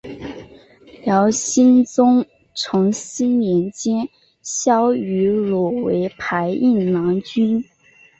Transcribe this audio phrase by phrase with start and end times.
[1.03, 4.09] 辽兴宗重熙年间
[4.41, 7.63] 萧迂鲁为牌印郎君。